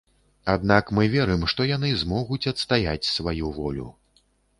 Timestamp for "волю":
3.59-3.87